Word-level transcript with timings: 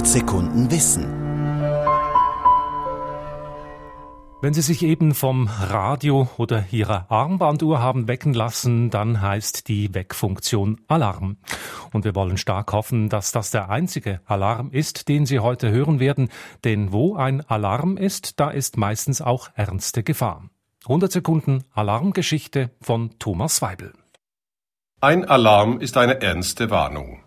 100 0.00 0.06
Sekunden 0.06 0.70
Wissen. 0.70 1.04
Wenn 4.40 4.54
Sie 4.54 4.62
sich 4.62 4.82
eben 4.82 5.12
vom 5.12 5.46
Radio 5.46 6.26
oder 6.38 6.64
Ihrer 6.70 7.04
Armbanduhr 7.10 7.82
haben 7.82 8.08
wecken 8.08 8.32
lassen, 8.32 8.88
dann 8.88 9.20
heißt 9.20 9.68
die 9.68 9.92
Weckfunktion 9.92 10.80
Alarm. 10.88 11.36
Und 11.92 12.06
wir 12.06 12.14
wollen 12.14 12.38
stark 12.38 12.72
hoffen, 12.72 13.10
dass 13.10 13.30
das 13.30 13.50
der 13.50 13.68
einzige 13.68 14.22
Alarm 14.24 14.70
ist, 14.70 15.06
den 15.06 15.26
Sie 15.26 15.38
heute 15.38 15.70
hören 15.70 16.00
werden, 16.00 16.30
denn 16.64 16.92
wo 16.92 17.16
ein 17.16 17.42
Alarm 17.46 17.98
ist, 17.98 18.40
da 18.40 18.48
ist 18.48 18.78
meistens 18.78 19.20
auch 19.20 19.50
ernste 19.54 20.02
Gefahr. 20.02 20.48
100 20.84 21.12
Sekunden 21.12 21.64
Alarmgeschichte 21.74 22.70
von 22.80 23.18
Thomas 23.18 23.60
Weibel. 23.60 23.92
Ein 25.02 25.26
Alarm 25.26 25.78
ist 25.78 25.98
eine 25.98 26.22
ernste 26.22 26.70
Warnung. 26.70 27.20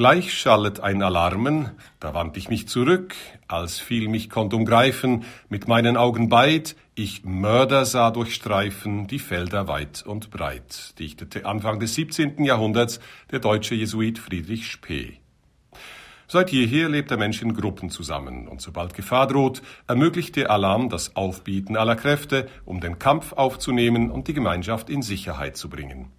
Gleich 0.00 0.32
schallet 0.32 0.80
ein 0.80 1.02
Alarmen, 1.02 1.72
da 1.98 2.14
wand 2.14 2.38
ich 2.38 2.48
mich 2.48 2.66
zurück, 2.66 3.14
als 3.48 3.80
fiel 3.80 4.08
mich 4.08 4.30
konnt 4.30 4.54
umgreifen, 4.54 5.24
mit 5.50 5.68
meinen 5.68 5.98
Augen 5.98 6.30
beid, 6.30 6.74
ich 6.94 7.26
Mörder 7.26 7.84
sah 7.84 8.10
durchstreifen, 8.10 9.08
die 9.08 9.18
Felder 9.18 9.68
weit 9.68 10.02
und 10.06 10.30
breit, 10.30 10.98
dichtete 10.98 11.44
Anfang 11.44 11.80
des 11.80 11.96
17. 11.96 12.42
Jahrhunderts 12.42 12.98
der 13.30 13.40
deutsche 13.40 13.74
Jesuit 13.74 14.18
Friedrich 14.18 14.68
Spee. 14.68 15.18
Seit 16.28 16.50
jeher 16.50 16.88
lebt 16.88 17.10
der 17.10 17.18
Mensch 17.18 17.42
in 17.42 17.52
Gruppen 17.52 17.90
zusammen, 17.90 18.48
und 18.48 18.62
sobald 18.62 18.94
Gefahr 18.94 19.26
droht, 19.26 19.60
ermöglicht 19.86 20.34
der 20.34 20.50
Alarm 20.50 20.88
das 20.88 21.14
Aufbieten 21.14 21.76
aller 21.76 21.96
Kräfte, 21.96 22.48
um 22.64 22.80
den 22.80 22.98
Kampf 22.98 23.34
aufzunehmen 23.34 24.10
und 24.10 24.28
die 24.28 24.32
Gemeinschaft 24.32 24.88
in 24.88 25.02
Sicherheit 25.02 25.58
zu 25.58 25.68
bringen. 25.68 26.10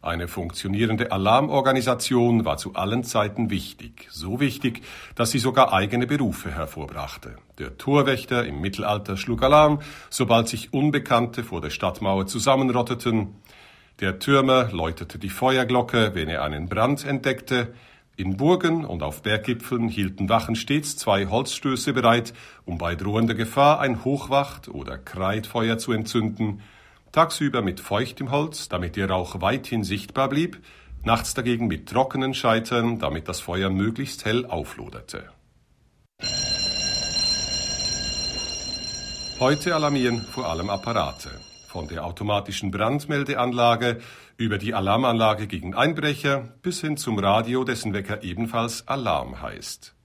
Eine 0.00 0.28
funktionierende 0.28 1.10
Alarmorganisation 1.10 2.44
war 2.44 2.56
zu 2.56 2.74
allen 2.74 3.02
Zeiten 3.02 3.50
wichtig, 3.50 4.06
so 4.10 4.38
wichtig, 4.38 4.82
dass 5.16 5.32
sie 5.32 5.40
sogar 5.40 5.72
eigene 5.72 6.06
Berufe 6.06 6.52
hervorbrachte. 6.52 7.34
Der 7.58 7.78
Torwächter 7.78 8.46
im 8.46 8.60
Mittelalter 8.60 9.16
schlug 9.16 9.42
Alarm, 9.42 9.80
sobald 10.08 10.46
sich 10.46 10.72
Unbekannte 10.72 11.42
vor 11.42 11.60
der 11.60 11.70
Stadtmauer 11.70 12.28
zusammenrotteten. 12.28 13.34
Der 13.98 14.20
Türmer 14.20 14.70
läutete 14.70 15.18
die 15.18 15.30
Feuerglocke, 15.30 16.14
wenn 16.14 16.28
er 16.28 16.44
einen 16.44 16.68
Brand 16.68 17.04
entdeckte. 17.04 17.74
In 18.16 18.36
Burgen 18.36 18.84
und 18.84 19.02
auf 19.02 19.22
Berggipfeln 19.22 19.88
hielten 19.88 20.28
Wachen 20.28 20.54
stets 20.54 20.96
zwei 20.96 21.26
Holzstöße 21.26 21.92
bereit, 21.92 22.34
um 22.64 22.78
bei 22.78 22.94
drohender 22.94 23.34
Gefahr 23.34 23.80
ein 23.80 24.04
Hochwacht- 24.04 24.68
oder 24.68 24.96
Kreidfeuer 24.96 25.76
zu 25.76 25.90
entzünden– 25.90 26.60
tagsüber 27.18 27.62
mit 27.62 27.80
feuchtem 27.80 28.30
Holz, 28.30 28.68
damit 28.68 28.94
der 28.94 29.10
Rauch 29.10 29.40
weithin 29.40 29.82
sichtbar 29.82 30.28
blieb, 30.28 30.62
nachts 31.02 31.34
dagegen 31.34 31.66
mit 31.66 31.88
trockenen 31.88 32.32
Scheitern, 32.32 33.00
damit 33.00 33.28
das 33.28 33.40
Feuer 33.40 33.70
möglichst 33.70 34.24
hell 34.24 34.46
aufloderte. 34.46 35.24
Heute 39.40 39.74
alarmieren 39.74 40.20
vor 40.20 40.48
allem 40.48 40.70
Apparate. 40.70 41.30
Von 41.66 41.88
der 41.88 42.04
automatischen 42.04 42.70
Brandmeldeanlage 42.70 43.98
über 44.36 44.58
die 44.58 44.74
Alarmanlage 44.74 45.48
gegen 45.48 45.74
Einbrecher 45.74 46.54
bis 46.62 46.80
hin 46.82 46.96
zum 46.96 47.18
Radio, 47.18 47.64
dessen 47.64 47.94
Wecker 47.94 48.22
ebenfalls 48.22 48.86
Alarm 48.86 49.42
heißt. 49.42 49.97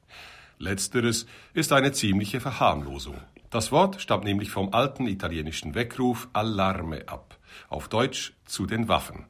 Letzteres 0.57 1.25
ist 1.53 1.73
eine 1.73 1.91
ziemliche 1.91 2.39
Verharmlosung. 2.39 3.17
Das 3.49 3.71
Wort 3.71 4.01
stammt 4.01 4.23
nämlich 4.23 4.49
vom 4.49 4.73
alten 4.73 5.07
italienischen 5.07 5.75
Weckruf 5.75 6.27
Allarme 6.33 7.07
ab, 7.07 7.37
auf 7.69 7.87
Deutsch 7.87 8.33
zu 8.45 8.65
den 8.65 8.87
Waffen. 8.87 9.25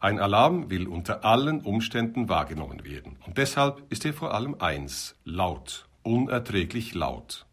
Ein 0.00 0.18
Alarm 0.18 0.70
will 0.70 0.88
unter 0.88 1.24
allen 1.24 1.60
Umständen 1.60 2.28
wahrgenommen 2.28 2.84
werden, 2.84 3.18
und 3.26 3.36
deshalb 3.36 3.82
ist 3.90 4.04
er 4.04 4.14
vor 4.14 4.34
allem 4.34 4.56
eins, 4.58 5.14
laut, 5.24 5.86
unerträglich 6.02 6.94
laut. 6.94 7.46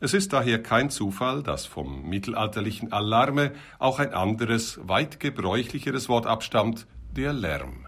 Es 0.00 0.14
ist 0.14 0.32
daher 0.32 0.60
kein 0.60 0.90
Zufall, 0.90 1.44
dass 1.44 1.66
vom 1.66 2.08
mittelalterlichen 2.08 2.90
Alarme 2.92 3.52
auch 3.78 4.00
ein 4.00 4.14
anderes, 4.14 4.80
weit 4.82 5.20
gebräuchlicheres 5.20 6.08
Wort 6.08 6.26
abstammt, 6.26 6.88
der 7.12 7.32
Lärm. 7.32 7.86